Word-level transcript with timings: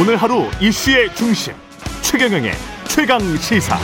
오늘 0.00 0.16
하루 0.16 0.44
이슈의 0.62 1.14
중심 1.14 1.52
최경영의 2.00 2.52
최강 2.88 3.20
시사. 3.36 3.76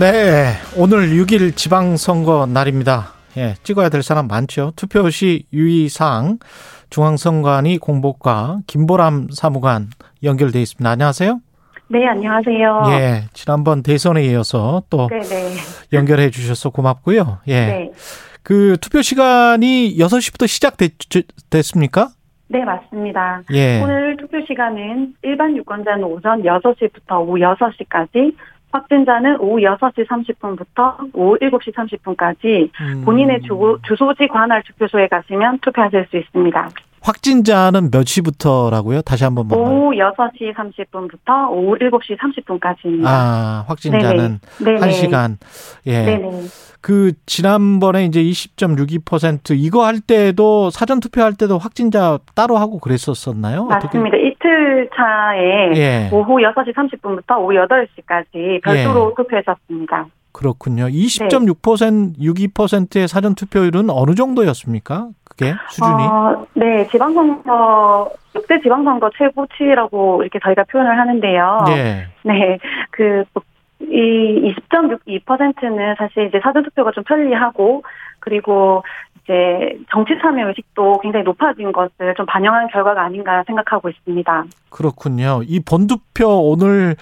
네, 0.00 0.54
오늘 0.76 1.10
6일 1.10 1.54
지방선거 1.54 2.46
날입니다. 2.46 3.12
예, 3.36 3.54
찍어야 3.62 3.88
될 3.88 4.02
사람 4.02 4.26
많죠. 4.26 4.72
투표 4.74 5.08
시 5.10 5.44
유의사항 5.52 6.40
중앙선관위 6.90 7.78
공보과 7.78 8.58
김보람 8.66 9.28
사무관 9.32 9.90
연결돼 10.24 10.60
있습니다. 10.60 10.90
안녕하세요. 10.90 11.40
네, 11.90 12.08
안녕하세요. 12.08 12.82
예, 12.88 13.28
지난번 13.32 13.84
대선에 13.84 14.24
이어서 14.26 14.82
또 14.90 15.08
네네. 15.08 15.54
연결해 15.92 16.30
주셔서 16.30 16.70
고맙고요. 16.70 17.42
예. 17.46 17.66
네. 17.66 17.90
그 18.42 18.76
투표 18.80 19.02
시간이 19.02 19.96
6시부터 19.98 20.48
시작됐습니까? 20.48 22.08
네, 22.50 22.64
맞습니다. 22.64 23.42
예. 23.52 23.80
오늘 23.80 24.16
투표 24.16 24.44
시간은 24.44 25.14
일반 25.22 25.56
유권자는 25.56 26.02
오전 26.02 26.42
6시부터 26.42 27.20
오후 27.20 27.36
6시까지, 27.38 28.34
확진자는 28.72 29.36
오후 29.38 29.60
6시 29.60 30.04
30분부터 30.08 31.10
오후 31.14 31.38
7시 31.38 31.72
30분까지 31.72 32.70
음, 32.80 33.02
본인의 33.04 33.42
주, 33.42 33.78
주소지 33.86 34.26
관할 34.26 34.64
투표소에 34.64 35.06
가시면 35.06 35.60
투표하실 35.60 36.06
수 36.10 36.16
있습니다. 36.16 36.70
확진자는 37.02 37.90
몇 37.90 38.06
시부터라고요? 38.06 39.02
다시 39.02 39.24
한번 39.24 39.48
만 39.48 39.58
오후 39.58 39.92
6시 39.92 40.54
30분부터 40.54 41.50
오후 41.50 41.76
7시 41.78 42.18
30분까지입니다. 42.18 43.06
아, 43.06 43.64
확진자는 43.68 44.40
네네. 44.62 44.80
한 44.80 44.92
시간. 44.92 45.38
예. 45.86 46.04
네네. 46.04 46.42
그 46.82 47.12
지난번에 47.26 48.04
이제 48.06 48.22
20.62% 48.22 49.54
이거 49.56 49.84
할 49.84 50.00
때도 50.00 50.70
사전 50.70 51.00
투표할 51.00 51.34
때도 51.34 51.58
확진자 51.58 52.18
따로 52.34 52.56
하고 52.56 52.78
그랬었었나요? 52.78 53.64
맞습니다. 53.64 54.16
이틀 54.16 54.88
차에 54.94 55.76
예. 55.76 56.10
오후 56.12 56.36
6시 56.36 56.74
30분부터 56.74 57.38
오후 57.38 57.52
8시까지 57.54 58.62
별도로 58.62 59.14
투표했었습니다. 59.16 60.06
그렇군요. 60.32 60.86
20.6% 60.86 62.18
62%의 62.18 63.08
사전 63.08 63.34
투표율은 63.34 63.90
어느 63.90 64.14
정도였습니까? 64.14 65.08
그게 65.40 65.54
수준이? 65.70 66.06
어, 66.06 66.46
네, 66.54 66.86
지방선거, 66.88 68.10
역대 68.34 68.60
지방선거 68.60 69.10
최고치라고 69.16 70.22
이렇게 70.22 70.38
저희가 70.38 70.64
표현을 70.64 70.98
하는데요. 70.98 71.64
예. 71.70 72.06
네, 72.22 72.58
그, 72.90 73.24
이 73.80 74.54
20.62%는 74.70 75.94
사실 75.96 76.26
이제 76.26 76.38
사전 76.42 76.62
투표가 76.62 76.92
좀 76.92 77.02
편리하고, 77.04 77.82
그리고 78.18 78.82
이제 79.24 79.78
정치 79.90 80.12
참여 80.20 80.48
의식도 80.48 81.00
굉장히 81.00 81.24
높아진 81.24 81.72
것을 81.72 82.14
좀 82.16 82.26
반영한 82.26 82.68
결과가 82.68 83.02
아닌가 83.02 83.42
생각하고 83.46 83.88
있습니다. 83.88 84.44
그렇군요. 84.68 85.40
이 85.46 85.60
본투표 85.60 86.50
오늘 86.50 86.96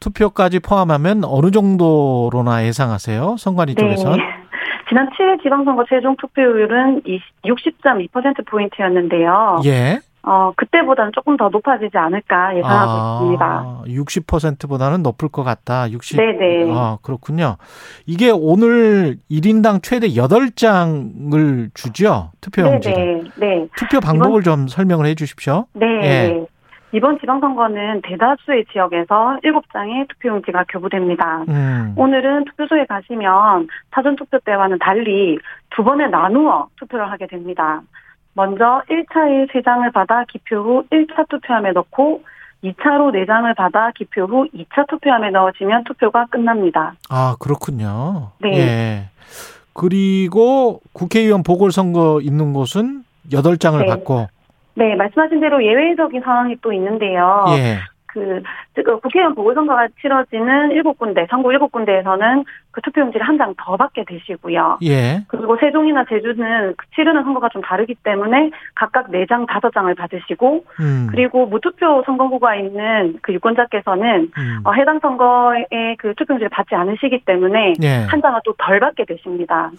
투표까지 0.00 0.60
포함하면 0.60 1.24
어느 1.24 1.50
정도로나 1.50 2.64
예상하세요? 2.64 3.36
선관위 3.38 3.74
쪽에서는? 3.74 4.16
네. 4.16 4.41
지난 4.92 5.08
7일 5.08 5.42
지방선거 5.42 5.86
최종 5.88 6.14
투표율은 6.16 7.00
60.2%포인트였는데요. 7.46 9.62
예. 9.64 10.00
어, 10.22 10.52
그때보다는 10.54 11.12
조금 11.14 11.38
더 11.38 11.48
높아지지 11.48 11.96
않을까 11.96 12.54
예상하고 12.58 13.24
있습니다. 13.24 13.84
60%보다는 13.86 15.02
높을 15.02 15.30
것 15.30 15.44
같다. 15.44 15.90
60. 15.90 16.18
네네. 16.18 16.70
아, 16.74 16.98
그렇군요. 17.00 17.56
이게 18.04 18.30
오늘 18.30 19.16
1인당 19.30 19.82
최대 19.82 20.08
8장을 20.08 21.70
주죠? 21.72 22.30
투표용지를. 22.42 22.94
네네. 22.94 23.22
네. 23.36 23.66
투표 23.76 23.98
방법을 24.00 24.42
좀 24.42 24.68
설명을 24.68 25.06
해 25.06 25.14
주십시오. 25.14 25.64
네. 25.72 25.86
예. 26.02 26.46
이번 26.92 27.18
지방선거는 27.20 28.02
대다수의 28.02 28.66
지역에서 28.70 29.38
7장의 29.42 30.08
투표용지가 30.08 30.64
교부됩니다. 30.68 31.44
음. 31.48 31.94
오늘은 31.96 32.44
투표소에 32.44 32.84
가시면 32.86 33.68
사전투표 33.92 34.38
때와는 34.40 34.78
달리 34.78 35.38
두 35.70 35.82
번에 35.82 36.06
나누어 36.08 36.68
투표를 36.76 37.10
하게 37.10 37.26
됩니다. 37.26 37.80
먼저 38.34 38.82
1차에 38.88 39.50
3장을 39.50 39.90
받아 39.92 40.24
기표 40.24 40.56
후 40.56 40.84
1차 40.90 41.28
투표함에 41.28 41.72
넣고 41.72 42.22
2차로 42.62 43.12
4장을 43.12 43.56
받아 43.56 43.90
기표 43.94 44.24
후 44.24 44.46
2차 44.54 44.86
투표함에 44.88 45.30
넣어지면 45.30 45.84
투표가 45.84 46.26
끝납니다. 46.26 46.94
아, 47.08 47.36
그렇군요. 47.40 48.32
네. 48.38 48.58
예. 48.58 49.04
그리고 49.74 50.80
국회의원 50.92 51.42
보궐선거 51.42 52.20
있는 52.22 52.52
곳은 52.52 53.04
8장을 53.30 53.78
네. 53.80 53.86
받고 53.86 54.28
네, 54.74 54.94
말씀하신 54.94 55.40
대로 55.40 55.62
예외적인 55.64 56.22
상황이 56.22 56.56
또 56.62 56.72
있는데요. 56.72 57.44
예. 57.50 57.78
그, 58.06 58.42
그 58.74 59.00
국회의원 59.00 59.34
보궐선거가 59.34 59.88
치러지는 60.00 60.70
7군데, 60.70 61.28
전국 61.28 61.52
7군데에서는 61.52 62.44
그 62.70 62.80
투표용지를 62.80 63.26
한 63.28 63.36
장 63.36 63.54
더 63.58 63.76
받게 63.76 64.04
되시고요. 64.06 64.78
예. 64.84 65.24
그리고 65.28 65.56
세종이나 65.60 66.04
제주는 66.08 66.74
그 66.76 66.86
치르는 66.94 67.22
선거가 67.24 67.48
좀 67.50 67.60
다르기 67.60 67.94
때문에 68.02 68.50
각각 68.74 69.10
4장, 69.10 69.46
5장을 69.46 69.94
받으시고, 69.96 70.64
음. 70.80 71.06
그리고 71.10 71.46
무투표 71.46 72.02
선거구가 72.06 72.56
있는 72.56 73.18
그 73.20 73.34
유권자께서는 73.34 74.30
음. 74.36 74.60
어, 74.64 74.72
해당 74.72 75.00
선거에 75.00 75.96
그 75.98 76.14
투표용지를 76.14 76.48
받지 76.48 76.74
않으시기 76.74 77.24
때문에 77.26 77.74
예. 77.82 77.88
한 78.08 78.22
장을 78.22 78.40
또 78.44 78.54
덜 78.58 78.80
받게 78.80 79.04
되십니다. 79.04 79.70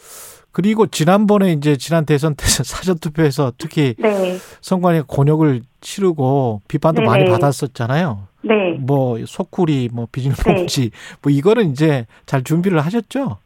그리고 0.51 0.85
지난번에 0.85 1.51
이제 1.51 1.77
지난 1.77 2.05
대선 2.05 2.35
때 2.35 2.43
사전 2.45 2.97
투표에서 2.99 3.53
특히 3.57 3.95
네. 3.97 4.37
선관위 4.61 5.01
곤욕을 5.07 5.61
치르고 5.81 6.61
비판도 6.67 7.01
네네. 7.01 7.09
많이 7.09 7.29
받았었잖아요. 7.31 8.27
네. 8.43 8.77
뭐 8.79 9.17
소쿠리 9.25 9.89
뭐 9.91 10.07
비즈니스 10.11 10.43
네. 10.47 10.89
뭐 11.21 11.31
이거는 11.31 11.71
이제 11.71 12.05
잘 12.25 12.43
준비를 12.43 12.79
하셨죠? 12.79 13.37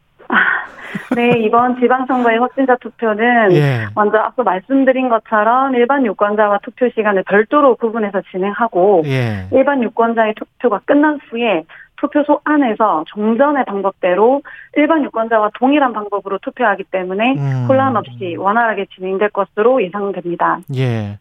네, 1.14 1.38
이번 1.40 1.78
지방선거의 1.80 2.38
확진자 2.38 2.76
투표는 2.76 3.52
예. 3.52 3.86
먼저 3.94 4.18
앞서 4.18 4.42
말씀드린 4.42 5.08
것처럼 5.08 5.74
일반 5.74 6.04
유권자와 6.04 6.60
투표 6.62 6.88
시간을 6.90 7.24
별도로 7.24 7.76
구분해서 7.76 8.22
진행하고 8.30 9.02
예. 9.06 9.48
일반 9.52 9.82
유권자의 9.82 10.34
투표가 10.34 10.80
끝난 10.84 11.18
후에 11.30 11.64
투표소 12.00 12.40
안에서 12.44 13.04
종전의 13.08 13.64
방법대로 13.64 14.42
일반 14.76 15.02
유권자와 15.04 15.50
동일한 15.58 15.92
방법으로 15.92 16.38
투표하기 16.38 16.84
때문에 16.84 17.34
음. 17.36 17.66
혼란 17.68 17.96
없이 17.96 18.36
원활하게 18.36 18.86
진행될 18.94 19.30
것으로 19.30 19.82
예상됩니다. 19.82 20.60
예. 20.76 21.18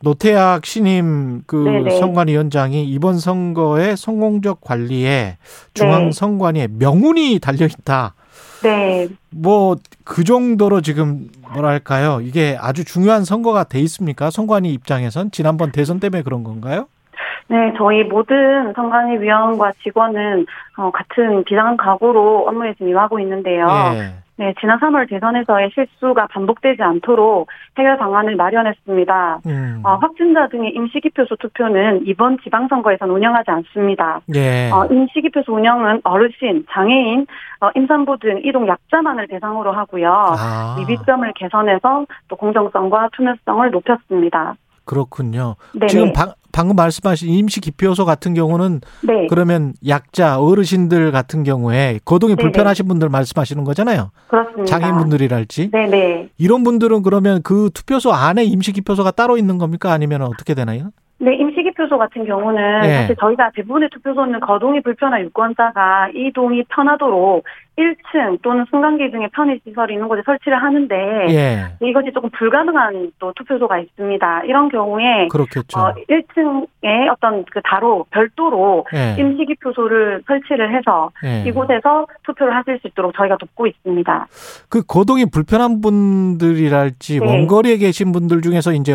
노태학 0.00 0.66
신임 0.66 1.42
그 1.46 1.56
네네. 1.56 1.98
선관위원장이 1.98 2.84
이번 2.84 3.18
선거의 3.18 3.96
성공적 3.96 4.60
관리에 4.60 5.08
네. 5.08 5.38
중앙 5.74 6.12
선관위에 6.12 6.68
명운이 6.72 7.38
달려 7.40 7.66
있다. 7.66 8.14
네, 8.62 9.08
뭐 9.30 9.76
그 10.06 10.22
정도로 10.22 10.82
지금 10.82 11.28
뭐랄까요? 11.52 12.20
이게 12.22 12.56
아주 12.60 12.84
중요한 12.84 13.24
선거가 13.24 13.64
돼 13.64 13.80
있습니까? 13.80 14.30
선관위 14.30 14.72
입장에선 14.72 15.32
지난번 15.32 15.72
대선 15.72 15.98
때문에 15.98 16.22
그런 16.22 16.44
건가요? 16.44 16.86
네, 17.48 17.72
저희 17.76 18.02
모든 18.04 18.72
선관위 18.74 19.20
위원과 19.20 19.72
직원은 19.82 20.46
어, 20.78 20.90
같은 20.90 21.44
비상한 21.44 21.76
각오로 21.76 22.46
업무에 22.48 22.72
지금 22.74 22.88
임하고 22.88 23.20
있는데요. 23.20 23.66
예. 23.94 24.26
네, 24.38 24.54
지난 24.60 24.78
3월 24.78 25.08
대선에서의 25.08 25.70
실수가 25.74 26.26
반복되지 26.26 26.82
않도록 26.82 27.48
해결 27.78 27.96
방안을 27.96 28.36
마련했습니다. 28.36 29.40
음. 29.46 29.80
어, 29.82 29.94
확진자 29.94 30.48
등의 30.48 30.72
임시기표소 30.72 31.36
투표는 31.36 32.02
이번 32.06 32.36
지방선거에선 32.44 33.08
운영하지 33.08 33.50
않습니다. 33.50 34.20
예. 34.34 34.70
어, 34.70 34.84
임시기표소 34.90 35.54
운영은 35.54 36.02
어르신, 36.04 36.66
장애인, 36.70 37.26
어, 37.60 37.70
임산부 37.74 38.18
등 38.18 38.42
이동 38.44 38.68
약자만을 38.68 39.26
대상으로 39.28 39.72
하고요. 39.72 40.10
아. 40.12 40.76
미비점을 40.80 41.32
개선해서 41.34 42.04
또 42.28 42.36
공정성과 42.36 43.10
투명성을 43.16 43.70
높였습니다. 43.70 44.56
그렇군요. 44.84 45.56
네네. 45.72 45.86
지금 45.88 46.12
방, 46.12 46.32
방금 46.56 46.74
말씀하신 46.74 47.28
임시 47.28 47.60
기표소 47.60 48.06
같은 48.06 48.32
경우는 48.32 48.80
네, 49.02 49.26
그러면 49.28 49.74
약자 49.86 50.40
어르신들 50.40 51.12
같은 51.12 51.44
경우에 51.44 52.00
거동이 52.06 52.34
네네. 52.34 52.42
불편하신 52.44 52.88
분들 52.88 53.10
말씀하시는 53.10 53.62
거잖아요. 53.62 54.10
그렇습니다. 54.28 54.64
장애인분들이랄지 54.64 55.70
네네. 55.70 56.30
이런 56.38 56.64
분들은 56.64 57.02
그러면 57.02 57.42
그 57.42 57.68
투표소 57.74 58.10
안에 58.10 58.44
임시 58.44 58.72
기표소가 58.72 59.10
따로 59.10 59.36
있는 59.36 59.58
겁니까 59.58 59.92
아니면 59.92 60.22
어떻게 60.22 60.54
되나요? 60.54 60.92
네, 61.18 61.34
임시기표소 61.34 61.96
같은 61.96 62.26
경우는 62.26 62.84
예. 62.84 62.88
사실 62.88 63.16
저희가 63.16 63.50
대부분의 63.54 63.88
투표소는 63.90 64.40
거동이 64.40 64.82
불편한 64.82 65.22
유권자가 65.22 66.10
이동이 66.14 66.64
편하도록 66.64 67.44
1층 67.78 68.40
또는 68.42 68.64
승강기 68.70 69.10
등의 69.10 69.28
편의시설이 69.34 69.94
있는 69.94 70.08
곳에 70.08 70.22
설치를 70.24 70.62
하는데 70.62 70.94
예. 71.28 71.86
이것이 71.86 72.10
조금 72.12 72.30
불가능한 72.30 73.12
또 73.18 73.32
투표소가 73.34 73.78
있습니다. 73.78 74.42
이런 74.44 74.68
경우에 74.68 75.28
그렇겠죠. 75.28 75.78
어, 75.78 75.94
1층에 76.08 77.10
어떤 77.10 77.44
그 77.46 77.60
다로 77.64 78.06
별도로 78.10 78.86
예. 78.94 79.16
임시기표소를 79.18 80.22
설치를 80.26 80.74
해서 80.76 81.10
예. 81.24 81.44
이곳에서 81.46 82.06
투표를 82.24 82.54
하실 82.54 82.78
수 82.80 82.88
있도록 82.88 83.14
저희가 83.14 83.36
돕고 83.38 83.66
있습니다. 83.66 84.26
그 84.68 84.82
거동이 84.86 85.26
불편한 85.30 85.80
분들이랄지 85.80 87.20
네. 87.20 87.26
원거리에 87.26 87.78
계신 87.78 88.12
분들 88.12 88.42
중에서 88.42 88.72
이제 88.72 88.94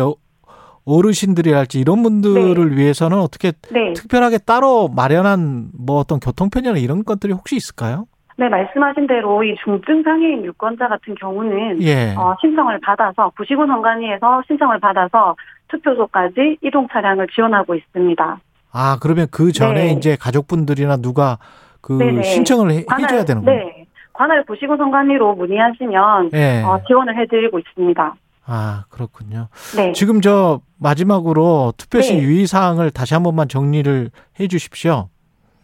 어- 0.84 0.96
어르신들이랄지 0.96 1.80
이런 1.80 2.02
분들을 2.02 2.70
네. 2.70 2.76
위해서는 2.76 3.18
어떻게 3.18 3.52
네. 3.70 3.92
특별하게 3.94 4.38
따로 4.38 4.88
마련한 4.88 5.68
뭐 5.78 5.98
어떤 5.98 6.20
교통편이나 6.20 6.78
이런 6.78 7.04
것들이 7.04 7.32
혹시 7.32 7.56
있을까요? 7.56 8.06
네, 8.36 8.48
말씀하신 8.48 9.06
대로 9.06 9.44
이 9.44 9.54
중증 9.62 10.02
장애인 10.02 10.44
유권자 10.44 10.88
같은 10.88 11.14
경우는 11.14 11.82
예. 11.82 12.14
어, 12.16 12.34
신청을 12.40 12.80
받아서 12.80 13.30
구시군 13.36 13.66
선관위에서 13.68 14.42
신청을 14.48 14.80
받아서 14.80 15.36
투표소까지 15.68 16.58
이동 16.62 16.88
차량을 16.90 17.26
지원하고 17.34 17.74
있습니다. 17.74 18.40
아, 18.72 18.98
그러면 19.00 19.26
그 19.30 19.52
전에 19.52 19.84
네. 19.84 19.92
이제 19.92 20.16
가족분들이나 20.18 20.96
누가 20.96 21.38
그 21.82 21.92
네네. 21.92 22.22
신청을 22.22 22.70
해, 22.70 22.84
해줘야 22.98 23.24
되는 23.24 23.44
거예요? 23.44 23.64
네. 23.66 23.86
관할 24.14 24.44
구시군 24.44 24.76
선관위로 24.78 25.34
문의하시면 25.34 26.30
예. 26.34 26.62
어, 26.64 26.80
지원을 26.86 27.16
해드리고 27.20 27.58
있습니다. 27.58 28.14
아, 28.44 28.84
그렇군요. 28.88 29.48
네. 29.76 29.92
지금 29.92 30.20
저 30.20 30.60
마지막으로 30.78 31.72
투표시 31.76 32.14
네. 32.14 32.22
유의사항을 32.22 32.90
다시 32.90 33.14
한 33.14 33.22
번만 33.22 33.48
정리를 33.48 34.10
해 34.40 34.48
주십시오. 34.48 35.08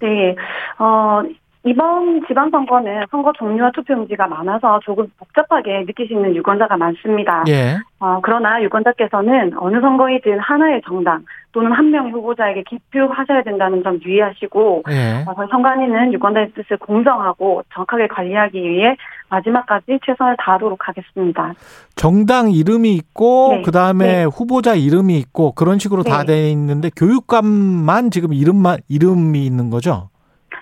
네. 0.00 0.34
어, 0.78 1.22
이번 1.69 2.23
지방선거는 2.26 3.05
선거 3.11 3.31
종류와 3.32 3.73
투표용지가 3.73 4.26
많아서 4.26 4.81
조금 4.85 5.06
복잡하게 5.19 5.85
느끼시는 5.87 6.35
유권자가 6.37 6.79
많습니다. 6.79 7.44
예. 7.49 7.76
어, 8.00 8.20
그러나 8.23 8.62
유권자께서는 8.62 9.53
어느 9.59 9.81
선거이든 9.81 10.38
하나의 10.38 10.81
정당 10.87 11.25
또는 11.53 11.73
한 11.73 11.91
명의 11.91 12.12
후보자에게 12.12 12.62
기표하셔야 12.62 13.43
된다는 13.43 13.82
점 13.82 14.00
유의하시고 14.03 14.85
예. 14.91 15.25
어, 15.26 15.47
선관위는 15.50 16.15
유권자의 16.15 16.53
뜻을 16.53 16.79
공정하고 16.79 17.62
정확하게 17.75 18.06
관리하기 18.09 18.62
위해 18.62 18.97
마지막까지 19.29 19.99
최선을 20.06 20.37
다하도록 20.38 20.79
하겠습니다. 20.88 21.53
정당 21.97 22.50
이름이 22.50 22.94
있고 22.94 23.56
네. 23.56 23.62
그다음에 23.62 24.06
네. 24.06 24.25
후보자 24.25 24.75
이름이 24.75 25.19
있고 25.19 25.53
그런 25.53 25.79
식으로 25.79 26.03
다 26.03 26.20
네. 26.20 26.26
돼 26.26 26.50
있는데 26.50 26.91
교육감만 26.97 28.11
지금 28.11 28.32
이름만 28.32 28.79
이름이 28.88 29.44
있는 29.44 29.69
거죠? 29.69 30.09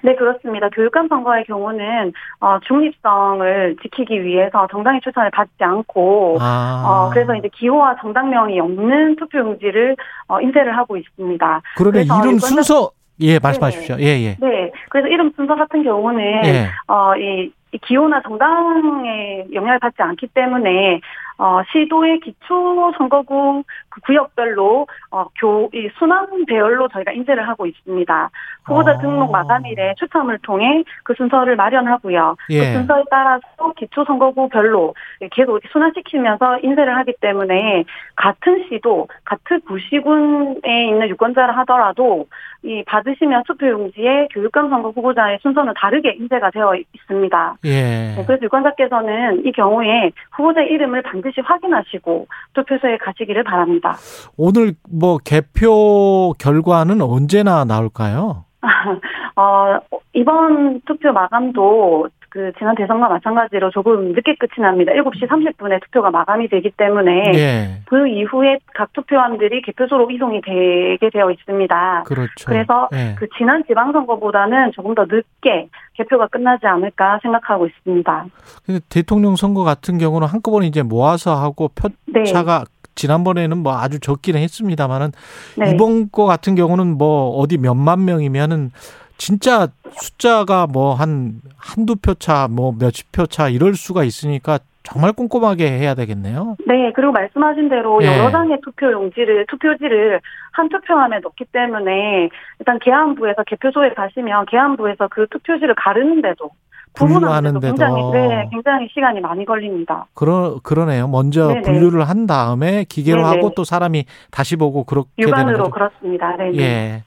네, 0.06 0.14
그렇습니다. 0.14 0.68
교육감 0.68 1.08
선거의 1.08 1.44
경우는 1.46 2.12
어, 2.38 2.60
중립성을 2.60 3.76
지키기 3.82 4.22
위해서 4.22 4.68
정당의 4.70 5.00
추천을 5.00 5.32
받지 5.32 5.64
않고 5.64 6.36
아. 6.40 6.84
어, 6.86 7.10
그래서 7.12 7.34
이제 7.34 7.48
기호와 7.52 7.96
정당명이 8.00 8.60
없는 8.60 9.16
투표용지를 9.16 9.96
어, 10.28 10.40
인쇄를 10.40 10.76
하고 10.76 10.96
있습니다. 10.96 11.60
그러면 11.76 12.04
이름 12.04 12.38
순서 12.38 12.90
예, 13.20 13.40
말씀하십시오. 13.42 13.96
예, 13.98 14.04
예. 14.22 14.36
네, 14.38 14.70
그래서 14.90 15.08
이름 15.08 15.32
순서 15.34 15.56
같은 15.56 15.82
경우는 15.82 16.22
예. 16.44 16.68
어, 16.86 17.16
이, 17.16 17.50
이 17.72 17.78
기호나 17.78 18.22
정당에 18.22 19.44
영향을 19.52 19.80
받지 19.80 20.00
않기 20.02 20.28
때문에 20.28 21.00
어, 21.38 21.62
시도의 21.72 22.20
기초 22.20 22.92
선거구 22.96 23.64
그 23.96 24.00
구역별로 24.02 24.86
어, 25.10 25.26
교, 25.40 25.70
이 25.72 25.88
순환 25.98 26.44
배열로 26.46 26.88
저희가 26.88 27.12
인쇄를 27.12 27.48
하고 27.48 27.66
있습니다. 27.66 28.30
후보자 28.64 28.92
아. 28.92 28.98
등록 28.98 29.30
마감일에 29.30 29.94
추첨을 29.98 30.38
통해 30.42 30.84
그 31.04 31.14
순서를 31.16 31.56
마련하고요. 31.56 32.36
그 32.46 32.54
예. 32.54 32.72
순서에 32.72 33.04
따라서 33.10 33.42
기초 33.76 34.04
선거구별로 34.04 34.94
계속 35.32 35.60
순환시키면서 35.72 36.58
인쇄를 36.62 36.96
하기 36.98 37.14
때문에 37.20 37.84
같은 38.16 38.64
시도, 38.68 39.08
같은 39.24 39.60
구시군에 39.60 40.88
있는 40.88 41.08
유권자를 41.08 41.56
하더라도 41.58 42.26
이 42.62 42.82
받으시면 42.84 43.44
투표용지에 43.46 44.28
교육감 44.32 44.70
선거 44.70 44.90
후보자의 44.90 45.38
순서는 45.42 45.74
다르게 45.76 46.16
인쇄가 46.18 46.50
되어 46.50 46.74
있습니다. 46.74 47.56
예. 47.64 48.14
네, 48.16 48.24
그래서 48.26 48.42
유권자께서는 48.42 49.46
이 49.46 49.52
경우에 49.52 50.10
후보자 50.32 50.62
이름을 50.62 51.02
반드시 51.02 51.40
확인하시고 51.40 52.26
투표소에 52.54 52.96
가시기를 52.98 53.44
바랍 53.44 53.68
니다. 53.86 53.96
오늘 54.36 54.74
뭐 54.90 55.18
개표 55.18 56.34
결과는 56.38 57.00
언제나 57.00 57.64
나올까요? 57.64 58.44
어, 59.36 59.78
이번 60.12 60.80
투표 60.86 61.12
마감도 61.12 62.08
그 62.36 62.52
지난 62.58 62.74
대선과 62.74 63.08
마찬가지로 63.08 63.70
조금 63.70 64.12
늦게 64.12 64.34
끝이 64.34 64.60
납니다. 64.60 64.92
7시 64.92 65.26
30분에 65.26 65.82
투표가 65.84 66.10
마감이 66.10 66.48
되기 66.48 66.70
때문에 66.70 67.32
예. 67.34 67.80
그 67.86 68.06
이후에 68.06 68.58
각 68.74 68.92
투표함들이 68.92 69.62
개표소로 69.62 70.10
이송이 70.10 70.42
되게 70.42 71.08
되어 71.10 71.30
있습니다. 71.30 72.02
그렇죠. 72.04 72.44
그래서 72.46 72.90
예. 72.92 73.14
그 73.18 73.26
지난 73.38 73.64
지방선거보다는 73.66 74.72
조금 74.72 74.94
더 74.94 75.06
늦게 75.06 75.68
개표가 75.94 76.26
끝나지 76.26 76.66
않을까 76.66 77.20
생각하고 77.22 77.66
있습니다. 77.68 78.26
근데 78.66 78.80
대통령 78.90 79.36
선거 79.36 79.64
같은 79.64 79.96
경우는 79.96 80.28
한꺼번에 80.28 80.66
이제 80.66 80.82
모아서 80.82 81.34
하고 81.34 81.70
네. 82.06 82.20
표차가 82.20 82.64
지난번에는 82.96 83.58
뭐 83.58 83.78
아주 83.78 84.00
적기는 84.00 84.40
했습니다만은 84.40 85.12
네. 85.56 85.70
이번 85.72 86.10
거 86.10 86.24
같은 86.24 86.54
경우는 86.56 86.98
뭐 86.98 87.30
어디 87.38 87.58
몇만 87.58 88.04
명이면은 88.04 88.72
진짜 89.18 89.68
숫자가 89.92 90.66
뭐 90.66 90.94
한 90.94 91.40
한두 91.56 91.96
표 91.96 92.14
차, 92.14 92.48
뭐 92.50 92.74
몇십 92.78 93.12
표 93.12 93.26
차 93.26 93.48
이럴 93.48 93.74
수가 93.74 94.04
있으니까 94.04 94.58
정말 94.82 95.12
꼼꼼하게 95.12 95.68
해야 95.68 95.94
되겠네요. 95.94 96.56
네, 96.64 96.92
그리고 96.94 97.10
말씀하신 97.12 97.68
대로 97.68 97.98
예. 98.02 98.06
여러 98.06 98.30
장의 98.30 98.58
투표 98.62 98.92
용지를, 98.92 99.46
투표지를 99.48 100.20
한 100.52 100.68
투표함에 100.68 101.18
넣기 101.24 101.44
때문에 101.50 102.28
일단 102.60 102.78
계안부에서 102.78 103.42
개표소에 103.48 103.94
가시면 103.94 104.46
계안부에서 104.46 105.08
그 105.10 105.26
투표지를 105.30 105.74
가르는데도 105.74 106.48
구 106.48 106.54
분류하는데도. 106.96 107.74
굉장히, 107.74 108.02
네, 108.12 108.48
굉장히 108.50 108.88
시간이 108.92 109.20
많이 109.20 109.44
걸립니다. 109.44 110.06
그러 110.14 110.58
그러네요. 110.62 111.06
먼저 111.08 111.48
네네. 111.48 111.62
분류를 111.62 112.08
한 112.08 112.26
다음에 112.26 112.84
기계로 112.84 113.22
네네. 113.22 113.36
하고 113.36 113.52
또 113.54 113.64
사람이 113.64 114.06
다시 114.30 114.56
보고 114.56 114.84
그렇게 114.84 115.10
되는 115.16 115.28
육안으로 115.28 115.58
거죠. 115.58 115.70
그렇습니다. 115.70 116.36
네. 116.36 116.50
네. 116.50 116.58
예. 116.58 117.02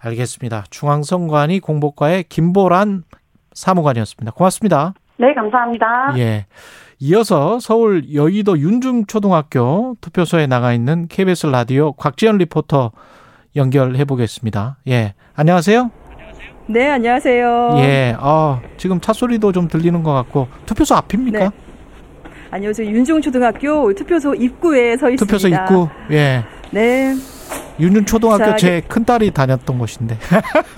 알겠습니다. 0.00 0.64
중앙선관위 0.70 1.60
공보과의 1.60 2.24
김보란 2.24 3.04
사무관이었습니다. 3.52 4.32
고맙습니다. 4.32 4.94
네, 5.16 5.34
감사합니다. 5.34 6.14
예. 6.18 6.46
이어서 7.00 7.58
서울 7.60 8.12
여의도 8.14 8.58
윤중초등학교 8.58 9.96
투표소에 10.00 10.46
나가 10.46 10.72
있는 10.72 11.06
KBS 11.08 11.46
라디오 11.46 11.92
곽지연 11.92 12.38
리포터 12.38 12.92
연결해 13.56 14.04
보겠습니다. 14.04 14.78
예. 14.88 15.14
안녕하세요. 15.34 15.97
네, 16.70 16.86
안녕하세요. 16.90 17.76
예. 17.78 18.14
아, 18.18 18.60
지금 18.76 19.00
차 19.00 19.12
소리도 19.14 19.52
좀 19.52 19.68
들리는 19.68 20.02
것 20.02 20.12
같고 20.12 20.48
투표소 20.66 20.94
앞입니까? 20.96 21.38
네. 21.38 21.50
아니요, 22.50 22.72
저 22.74 22.84
윤중초등학교 22.84 23.94
투표소 23.94 24.34
입구에 24.34 24.96
서 24.98 25.08
있습니다. 25.10 25.24
투표소 25.24 25.48
입구. 25.48 25.88
예. 26.10 26.44
네. 26.70 27.14
윤중초등학교 27.80 28.44
자, 28.44 28.56
제 28.56 28.82
큰딸이 28.86 29.30
다녔던 29.30 29.78
곳인데. 29.78 30.18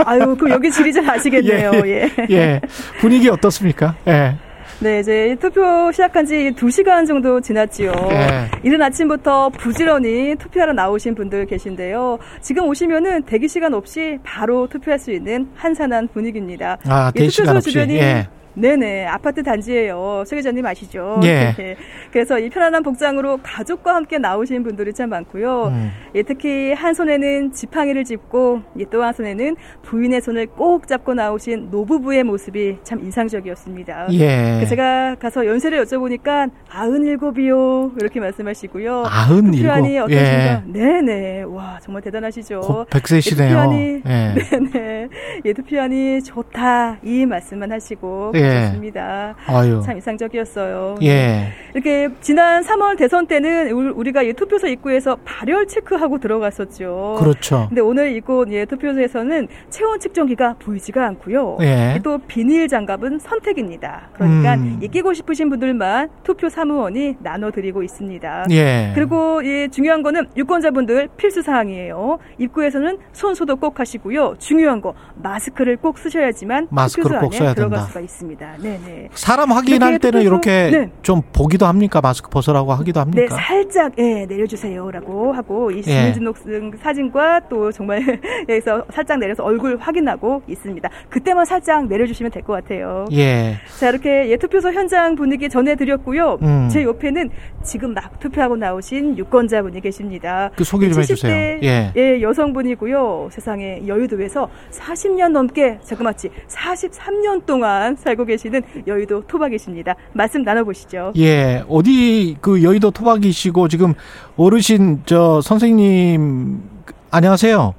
아유, 0.05 0.37
그 0.39 0.49
여기 0.51 0.71
지리 0.71 0.93
잘 0.93 1.09
아시겠네요. 1.11 1.73
예. 1.87 2.09
예. 2.31 2.61
분위기 3.01 3.29
어떻습니까? 3.29 3.97
예. 4.07 4.37
네, 4.83 5.01
이제 5.01 5.37
투표 5.39 5.93
시작한 5.93 6.25
지 6.25 6.53
2시간 6.57 7.07
정도 7.07 7.39
지났지요. 7.39 7.93
예. 8.13 8.51
이른 8.63 8.81
아침부터 8.81 9.51
부지런히 9.51 10.35
투표하러 10.37 10.73
나오신 10.73 11.15
분들 11.15 11.45
계신데요. 11.47 12.19
지금 12.41 12.67
오시면은 12.67 13.25
대기 13.25 13.47
시간 13.47 13.75
없이 13.75 14.19
바로 14.25 14.67
투표할 14.69 14.99
수 14.99 15.11
있는 15.11 15.49
한산한 15.55 16.09
분위기입니다. 16.09 16.79
아, 16.87 17.13
이 17.15 17.19
대기 17.19 17.31
시간 17.31 17.57
없이. 17.57 17.71
주변이 17.73 17.97
예. 17.97 18.27
네네 18.55 19.07
아파트 19.07 19.43
단지예요. 19.43 20.25
소 20.27 20.37
기자님 20.37 20.67
아시죠? 20.67 21.21
예. 21.23 21.55
네. 21.57 21.77
그래서 22.13 22.39
이 22.39 22.49
편안한 22.51 22.83
복장으로 22.83 23.39
가족과 23.43 23.95
함께 23.95 24.19
나오신 24.19 24.63
분들이 24.63 24.93
참 24.93 25.11
많고요. 25.11 25.69
음. 25.69 25.91
예, 26.15 26.23
특히 26.23 26.73
한 26.73 26.93
손에는 26.95 27.53
지팡이를 27.53 28.05
짚고 28.05 28.63
예, 28.81 28.85
또한 28.91 29.13
손에는 29.13 29.57
부인의 29.83 30.21
손을 30.21 30.47
꼭 30.47 30.89
잡고 30.89 31.15
나오신 31.15 31.69
노부부의 31.71 32.25
모습이 32.25 32.79
참 32.83 33.01
인상적이었습니다. 33.01 34.09
예. 34.13 34.27
그래서 34.57 34.71
제가 34.71 35.17
가서 35.21 35.47
연세를 35.47 35.85
여쭤보니까 35.85 36.51
아흔일곱이요 36.71 37.93
이렇게 38.01 38.21
말씀하시고요. 38.21 39.05
아흔 39.07 39.51
투표하니 39.53 39.93
일곱. 39.95 40.05
어떠신가? 40.07 40.29
예. 40.29 40.63
네네. 40.67 41.43
와 41.43 41.79
정말 41.83 42.03
대단하시죠. 42.03 42.61
곧 42.61 42.89
100세시네요. 42.91 43.49
투표하니 43.49 44.03
예. 44.07 44.35
네네. 44.73 45.09
예, 45.45 45.53
투표하니 45.53 46.23
좋다 46.23 46.99
이 47.05 47.27
말씀만 47.27 47.71
하시고 47.73 48.33
예. 48.41 48.49
계셨습니다. 48.61 49.35
아유. 49.47 49.83
참 49.85 49.97
인상적이었어요. 49.97 50.97
예. 51.03 51.49
이렇게 51.75 52.09
지난 52.21 52.63
3월 52.63 52.97
대선 52.99 53.27
때는 53.27 53.71
우- 53.73 53.93
우리가 53.97 54.23
이 54.23 54.33
투표소 54.33 54.67
입구에서 54.69 55.17
발열 55.25 55.67
체크하고 55.67 56.19
들어갔었죠. 56.19 57.17
그렇죠. 57.19 57.67
근데 57.69 57.81
오늘 57.81 58.13
이곳 58.13 58.51
예, 58.51 58.65
투표소에서는 58.65 59.49
체온 59.71 59.99
측정기가 60.01 60.57
보이지가 60.59 61.07
않고요. 61.07 61.59
예. 61.61 62.01
또 62.03 62.19
비닐 62.19 62.67
장갑은 62.69 63.19
선택입니다. 63.19 64.09
그러니까 64.15 64.55
음. 64.55 64.79
이 64.83 64.89
끼고 64.89 65.13
싶으신 65.15 65.49
분들만 65.51 66.09
투표 66.25 66.49
사무원이 66.49 67.17
나눠드리고 67.21 67.83
있습니다. 67.83 68.47
예. 68.51 68.93
그리고 68.95 69.41
예, 69.45 69.69
중요한 69.69 70.03
거는 70.03 70.27
유권자분들 70.37 71.09
필수 71.17 71.43
사항이에요. 71.43 72.19
입구에서는 72.39 72.99
손 73.13 73.35
소독 73.35 73.61
꼭 73.61 73.79
하시고요. 73.79 74.35
중요한 74.39 74.81
거 74.81 74.95
마스크를 75.17 75.77
꼭 75.77 75.99
쓰셔야지만 75.99 76.69
마스크를 76.71 77.19
투표소 77.19 77.21
꼭 77.21 77.27
안에 77.35 77.39
써야 77.39 77.55
들어갈. 77.55 77.81
수가 77.87 78.01
있습니다. 78.01 78.30
네네. 78.37 79.09
사람 79.13 79.53
확인할 79.53 79.99
때는 79.99 80.23
이렇게 80.23 80.71
네. 80.71 80.91
좀 81.03 81.23
보기도 81.33 81.67
합니까? 81.67 82.01
마스크 82.01 82.29
벗으라고 82.31 82.73
하기도 82.73 83.01
합니까? 83.01 83.23
네, 83.23 83.29
살짝 83.29 83.93
예, 83.99 84.27
내려주세요라고 84.27 85.33
하고 85.33 85.71
이 85.71 85.79
예. 85.79 85.83
주민등록증 85.83 86.73
사진과 86.83 87.49
또 87.49 87.71
정말 87.73 88.01
여기서 88.49 88.85
살짝 88.93 89.19
내려서 89.19 89.43
얼굴 89.45 89.77
확인하고 89.79 90.43
있습니다. 90.49 90.89
그때만 91.09 91.45
살짝 91.45 91.87
내려주시면 91.87 92.31
될 92.33 92.41
것 92.43 92.55
같아요. 92.55 93.05
예. 93.13 93.57
자 93.79 93.91
이렇게 93.91 94.29
예, 94.31 94.37
투표소 94.37 94.73
현장 94.73 95.15
분위기 95.15 95.49
전해드렸고요. 95.49 96.39
음. 96.43 96.69
제 96.71 96.83
옆에는 96.85 97.29
지금 97.63 97.93
막 97.95 98.19
투표하고 98.19 98.57
나오신 98.57 99.19
유권자분이 99.19 99.81
계십니다. 99.83 100.51
그 100.57 100.65
소개 100.65 100.89
좀 100.91 101.01
해주세요. 101.03 101.33
70대 101.33 101.63
예. 101.65 101.93
예, 101.97 102.23
여성분이고요. 102.23 103.29
세상에 103.31 103.83
여의도에서 103.87 104.49
40년 104.71 105.33
넘게 105.33 105.79
자그마치 105.83 106.31
43년 106.49 107.45
동안 107.47 107.97
살고 107.97 108.20
계시는 108.25 108.63
여의도 108.87 109.27
토박이십니다. 109.27 109.95
말씀 110.13 110.43
나눠보시죠. 110.43 111.13
예, 111.17 111.65
어디 111.69 112.37
그 112.41 112.63
여의도 112.63 112.91
토박이시고 112.91 113.69
지금 113.69 113.95
어르신 114.37 115.03
저 115.07 115.41
선생님 115.41 116.63
안녕하세요. 117.11 117.75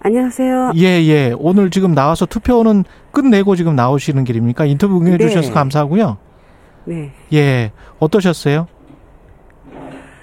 안녕하세요. 0.00 0.72
예, 0.76 0.82
예. 0.82 1.34
오늘 1.38 1.70
지금 1.70 1.94
나와서 1.94 2.26
투표는 2.26 2.84
끝내고 3.10 3.56
지금 3.56 3.74
나오시는 3.74 4.24
길입니까? 4.24 4.66
인터뷰 4.66 5.00
응해 5.00 5.16
네. 5.16 5.28
주셔서 5.28 5.50
감사하고요. 5.52 6.18
네. 6.84 7.12
예. 7.32 7.72
어떠셨어요? 8.00 8.66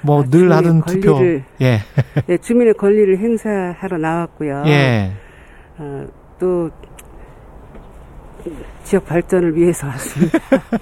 뭐 0.04 0.22
아, 0.22 0.26
늘 0.30 0.52
하던 0.52 0.84
투표. 0.84 1.20
예. 1.62 1.80
네, 2.28 2.38
주민의 2.38 2.76
권리를 2.76 3.18
행사하러 3.18 3.98
나왔고요. 3.98 4.64
예. 4.68 5.12
어, 5.78 6.06
또 6.40 6.70
지역 8.84 9.06
발전을 9.06 9.56
위해서 9.56 9.88
왔습니다. 9.88 10.40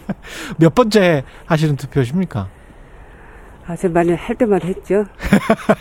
몇 0.58 0.74
번째 0.74 1.24
하시는 1.46 1.76
투표십니까? 1.76 2.48
아, 3.66 3.76
제가 3.76 3.94
많이 3.94 4.14
할 4.14 4.36
때마다 4.36 4.68
했죠. 4.68 5.06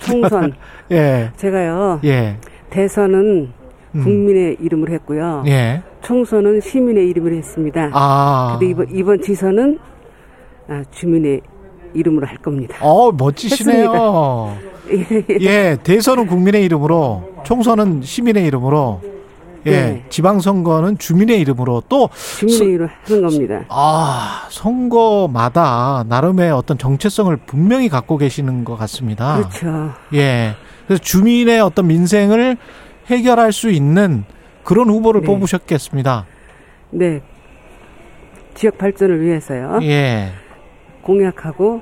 총선. 0.01 0.53
예. 0.91 1.31
제가요, 1.37 2.01
예. 2.05 2.37
대선은 2.71 3.53
음. 3.95 4.05
국민의 4.05 4.59
이름으로 4.61 4.93
했고요. 4.93 5.45
예. 5.47 5.83
총선은 6.03 6.61
시민의 6.61 7.09
이름으로 7.09 7.35
했습니다. 7.37 7.91
아. 7.93 8.59
근데 8.59 8.71
이번, 8.71 8.95
이번 8.95 9.23
지선은 9.23 9.79
아, 10.69 10.85
주민의 10.91 11.41
이름으로 11.95 12.27
할 12.27 12.37
겁니다. 12.37 12.77
어, 12.83 13.11
멋지시네요. 13.13 14.57
예, 15.41 15.77
대선은 15.83 16.27
국민의 16.27 16.65
이름으로, 16.65 17.43
총선은 17.45 18.03
시민의 18.03 18.47
이름으로, 18.47 19.01
예, 19.69 19.71
네. 19.71 20.05
지방선거는 20.09 20.99
주민의 20.99 21.41
이름으로 21.41 21.83
또, 21.89 22.09
주민의 22.39 22.57
수- 22.59 22.65
이름으로 22.65 22.89
하는 23.05 23.23
겁니다. 23.23 23.65
아, 23.69 24.47
선거마다 24.51 26.05
나름의 26.09 26.51
어떤 26.51 26.79
정체성을 26.79 27.35
분명히 27.47 27.89
갖고 27.89 28.17
계시는 28.17 28.65
것 28.65 28.77
같습니다. 28.77 29.37
그렇죠. 29.37 29.93
예. 30.15 30.55
그래서 30.87 31.03
주민의 31.03 31.61
어떤 31.61 31.87
민생을 31.87 32.57
해결할 33.07 33.53
수 33.53 33.71
있는 33.71 34.25
그런 34.65 34.89
후보를 34.91 35.21
네. 35.23 35.27
뽑으셨겠습니다. 35.27 36.27
네. 36.91 37.21
지역 38.55 38.77
발전을 38.79 39.23
위해서요. 39.23 39.79
예. 39.83 40.33
공약하고 41.03 41.81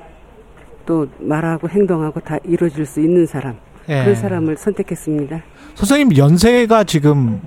또 0.85 1.07
말하고 1.19 1.67
행동하고 1.69 2.19
다 2.21 2.37
이루어질 2.45 2.85
수 2.85 3.01
있는 3.01 3.25
사람 3.25 3.57
예. 3.89 4.01
그런 4.03 4.15
사람을 4.15 4.57
선택했습니다. 4.57 5.41
선생님 5.75 6.15
연세가 6.17 6.83
지금 6.85 7.41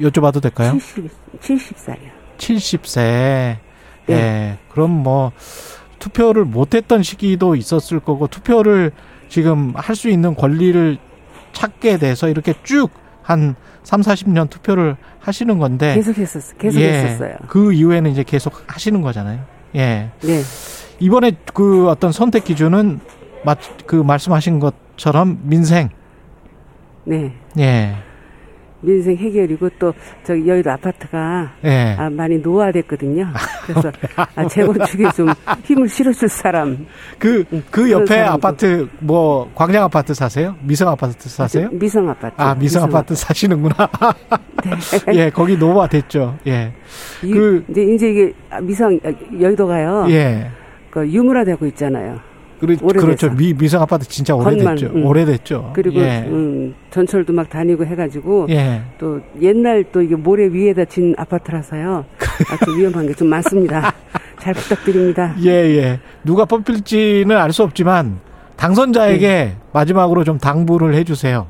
여쭤봐도 0.00 0.40
될까요? 0.42 0.72
70 0.72 1.10
70살이요. 1.40 2.10
70세. 2.38 2.96
네. 2.96 3.58
예. 4.10 4.58
그럼 4.70 4.90
뭐 4.90 5.32
투표를 5.98 6.44
못 6.44 6.74
했던 6.74 7.02
시기도 7.02 7.54
있었을 7.54 8.00
거고 8.00 8.26
투표를 8.26 8.90
지금 9.28 9.72
할 9.76 9.94
수 9.94 10.08
있는 10.08 10.34
권리를 10.34 10.98
찾게 11.52 11.98
돼서 11.98 12.28
이렇게 12.28 12.54
쭉 12.64 13.02
한 13.22 13.54
3, 13.84 14.00
40년 14.00 14.50
투표를 14.50 14.96
하시는 15.20 15.58
건데 15.58 15.94
계속 15.94 16.18
했었어. 16.18 16.54
계속 16.56 16.80
예. 16.80 16.92
했었어요. 16.92 17.36
그 17.48 17.72
이후에는 17.72 18.10
이제 18.10 18.22
계속 18.22 18.62
하시는 18.66 19.00
거잖아요. 19.00 19.44
예. 19.76 20.10
네. 20.20 20.42
이번에 21.00 21.32
그 21.54 21.88
어떤 21.88 22.12
선택 22.12 22.44
기준은 22.44 23.00
마, 23.44 23.56
그 23.86 23.96
말씀하신 23.96 24.60
것처럼 24.60 25.40
민생. 25.42 25.88
네. 27.04 27.32
예. 27.58 27.96
민생 28.82 29.16
해결이고 29.16 29.68
또 29.78 29.94
저기 30.24 30.46
여의도 30.46 30.70
아파트가 30.72 31.52
예. 31.64 31.96
아, 31.98 32.10
많이 32.10 32.36
노화됐거든요. 32.38 33.28
그래서 33.66 33.92
아, 34.34 34.46
재건축에 34.48 35.10
좀 35.12 35.28
힘을 35.64 35.88
실어줄 35.88 36.28
사람. 36.28 36.86
그, 37.18 37.44
그 37.44 37.62
그런 37.70 37.90
옆에. 38.02 38.18
아파트, 38.20 38.88
뭐, 38.98 39.50
광장 39.54 39.84
아파트 39.84 40.12
사세요? 40.14 40.56
미성 40.62 40.88
아파트 40.88 41.28
사세요? 41.28 41.68
미성 41.72 42.08
아파트. 42.10 42.34
아, 42.36 42.54
미성 42.54 42.82
아파트 42.84 43.14
사시는구나. 43.14 43.74
예, 45.14 45.30
거기 45.30 45.56
노화 45.56 45.86
됐죠. 45.86 46.36
예. 46.46 46.72
이- 47.22 47.32
그- 47.32 47.64
이제 47.70 47.82
이제 47.84 48.10
이게 48.10 48.32
아, 48.50 48.60
미성 48.60 48.98
아, 49.04 49.12
여의도가요. 49.40 50.06
예. 50.10 50.50
그 50.90 51.08
유물화되고 51.08 51.66
있잖아요. 51.66 52.18
그렇, 52.62 52.76
오래돼서. 52.80 53.06
그렇죠. 53.06 53.30
미, 53.34 53.52
미성 53.54 53.82
아파트 53.82 54.06
진짜 54.08 54.34
건만, 54.34 54.54
오래됐죠. 54.54 54.86
음. 54.94 55.04
오래됐죠. 55.04 55.72
그리고 55.74 56.00
예. 56.00 56.24
음, 56.28 56.74
전철도 56.90 57.32
막 57.32 57.50
다니고 57.50 57.84
해가지고 57.84 58.46
예. 58.50 58.82
또 58.98 59.20
옛날 59.40 59.84
또 59.90 60.00
이게 60.00 60.14
모래 60.14 60.46
위에다 60.46 60.84
진 60.84 61.12
아파트라서요. 61.18 62.04
아주 62.52 62.78
위험한 62.78 63.06
게 63.08 63.14
좀 63.14 63.28
많습니다. 63.28 63.92
잘 64.38 64.54
부탁드립니다. 64.54 65.34
예, 65.42 65.50
예. 65.50 66.00
누가 66.24 66.44
뽑힐지는 66.44 67.36
알 67.36 67.52
수 67.52 67.62
없지만 67.64 68.18
당선자에게 68.56 69.26
네. 69.26 69.56
마지막으로 69.72 70.22
좀 70.24 70.38
당부를 70.38 70.94
해주세요. 70.94 71.46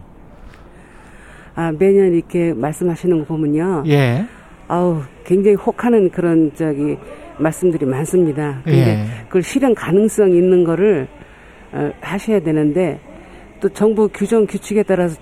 아, 1.54 1.70
매년 1.78 2.14
이렇게 2.14 2.54
말씀하시는 2.54 3.18
거 3.20 3.24
보면요. 3.26 3.84
예. 3.86 4.24
아우, 4.68 5.02
굉장히 5.26 5.56
혹하는 5.56 6.08
그런 6.10 6.50
저기 6.54 6.96
말씀들이 7.42 7.84
많습니다. 7.86 8.60
근데 8.64 8.78
예. 8.88 9.24
그걸 9.26 9.42
실현 9.42 9.74
가능성 9.74 10.30
있는 10.30 10.64
거를 10.64 11.08
어, 11.72 11.90
하셔야 12.00 12.40
되는데 12.40 13.00
또 13.60 13.68
정부 13.68 14.08
규정 14.08 14.46
규칙에 14.46 14.82
따라서 14.82 15.16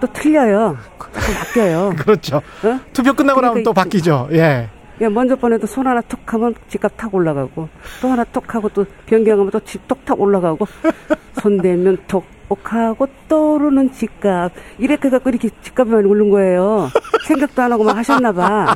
또 0.00 0.06
틀려요. 0.12 0.76
자꾸 0.98 1.10
바뀌어요. 1.12 1.92
그렇죠. 1.98 2.36
어? 2.36 2.80
투표 2.92 3.12
끝나고 3.14 3.40
나면 3.40 3.62
그러니까 3.62 3.72
또 3.72 3.80
이- 3.80 3.82
바뀌죠. 3.82 4.28
예. 4.32 4.68
야, 5.02 5.10
먼저 5.10 5.36
번에도 5.36 5.66
손 5.66 5.86
하나 5.86 6.00
툭 6.02 6.20
하면 6.32 6.54
집값 6.68 6.96
탁 6.96 7.14
올라가고, 7.14 7.68
또 8.00 8.08
하나 8.08 8.24
툭 8.24 8.54
하고 8.54 8.66
또 8.70 8.84
변경하면 9.04 9.50
또 9.50 9.60
집 9.60 9.86
톡 9.86 10.02
탁 10.06 10.18
올라가고, 10.18 10.66
손 11.42 11.58
대면 11.60 11.98
톡, 12.08 12.24
옥하고 12.48 13.06
떠오르는 13.28 13.92
집값. 13.92 14.52
이렇게 14.78 15.10
갖고 15.10 15.28
이렇게 15.28 15.50
집값이 15.60 15.90
많이 15.92 16.06
오른 16.08 16.30
거예요. 16.30 16.88
생각도 17.26 17.60
안 17.60 17.72
하고 17.72 17.84
막 17.84 17.94
하셨나 17.94 18.32
봐. 18.32 18.74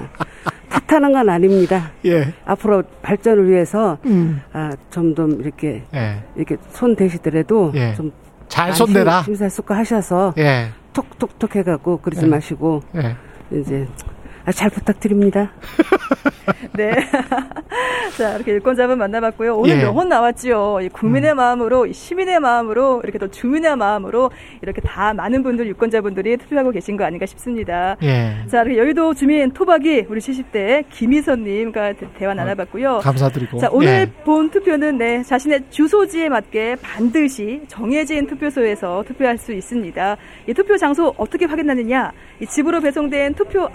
탓하는 0.71 1.13
건 1.13 1.29
아닙니다. 1.29 1.91
예. 2.07 2.33
앞으로 2.45 2.83
발전을 3.03 3.49
위해서, 3.51 3.99
음. 4.07 4.41
아, 4.53 4.71
좀더 4.91 5.27
이렇게, 5.29 5.83
예. 5.95 6.23
이렇게 6.37 6.57
손 6.71 6.95
대시더라도, 6.97 7.73
예. 7.75 7.95
좀. 7.95 8.13
잘 8.49 8.67
많이 8.69 8.77
손대라. 8.79 9.19
힘- 9.21 9.25
심사숙고 9.35 9.75
하셔서, 9.75 10.33
예. 10.39 10.69
톡톡톡 10.93 11.55
해갖고, 11.57 11.99
그러지 11.99 12.25
예. 12.25 12.29
마시고, 12.29 12.83
예. 12.97 13.17
이제, 13.57 13.87
아, 14.45 14.53
잘 14.53 14.71
부탁드립니다. 14.71 15.53
네. 16.77 16.91
자, 18.17 18.35
이렇게 18.37 18.55
유권자분 18.55 18.99
만나봤고요. 18.99 19.57
오늘 19.57 19.71
예. 19.71 19.75
음. 19.77 19.81
명언 19.83 20.09
나왔죠. 20.09 20.81
이 20.83 20.89
국민의 20.89 21.35
마음으로, 21.35 21.87
이 21.87 21.93
시민의 21.93 22.41
마음으로, 22.41 23.01
이렇게 23.05 23.19
또 23.19 23.29
주민의 23.29 23.77
마음으로, 23.77 24.31
이렇게 24.63 24.81
다 24.81 25.15
많은 25.15 25.43
분들, 25.43 25.67
유권자분들이 25.69 26.37
투표하고 26.39 26.71
계신 26.71 26.97
거 26.97 27.05
아닌가 27.05 27.27
싶습니다. 27.27 27.97
예. 28.03 28.35
자, 28.51 28.63
이렇게 28.63 28.79
여의도 28.79 29.15
주민 29.15 29.51
토박이 29.53 30.07
우리 30.09 30.21
70대 30.21 30.85
김희선님과 30.91 31.93
대- 31.95 32.09
대화 32.19 32.35
나눠봤고요. 32.35 32.99
감사드리고. 33.03 33.59
자, 33.59 33.69
오늘 33.71 33.89
예. 33.89 34.25
본 34.25 34.51
투표는 34.51 34.99
네, 34.99 35.23
자신의 35.23 35.65
주소지에 35.71 36.29
맞게 36.29 36.77
반드시 36.83 37.63
정해진 37.69 38.27
투표소에서 38.27 39.05
투표할 39.07 39.39
수 39.39 39.53
있습니다. 39.53 40.17
이 40.49 40.55
투표 40.55 40.77
장소 40.77 41.15
어떻게 41.17 41.45
확인하느냐? 41.45 42.13
이 42.41 42.47
집으로 42.47 42.81
배송된 42.81 43.35
투표 43.35 43.69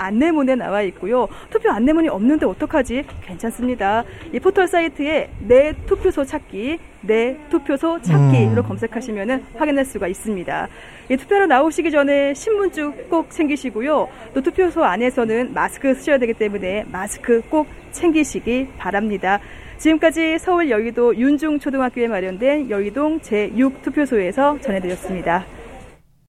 안내문에 0.55 0.65
나와 0.65 0.81
있고요. 0.83 1.27
투표 1.49 1.69
안내문이 1.69 2.07
없는데 2.09 2.45
어떡하지? 2.45 3.03
괜찮습니다. 3.25 4.03
이 4.33 4.39
포털 4.39 4.67
사이트에 4.67 5.29
내 5.39 5.73
투표소 5.85 6.25
찾기, 6.25 6.79
내 7.01 7.37
투표소 7.49 8.01
찾기로 8.01 8.61
음. 8.61 8.67
검색하시면 8.67 9.45
확인할 9.55 9.85
수가 9.85 10.07
있습니다. 10.07 10.67
이 11.09 11.17
투표로 11.17 11.45
나오시기 11.45 11.91
전에 11.91 12.33
신분증 12.33 13.09
꼭 13.09 13.29
챙기시고요. 13.29 14.07
또 14.33 14.41
투표소 14.41 14.83
안에서는 14.83 15.53
마스크 15.53 15.93
쓰셔야 15.93 16.17
되기 16.17 16.33
때문에 16.33 16.85
마스크 16.91 17.41
꼭 17.49 17.67
챙기시기 17.91 18.69
바랍니다. 18.77 19.39
지금까지 19.77 20.39
서울 20.39 20.69
여의도 20.69 21.17
윤중초등학교에 21.17 22.07
마련된 22.07 22.69
여의동 22.69 23.19
제6투표소에서 23.19 24.61
전해드렸습니다. 24.61 25.45